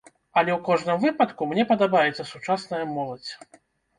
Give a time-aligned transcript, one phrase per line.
[0.41, 3.31] Але ў кожным выпадку, мне падабаецца сучасная моладзь.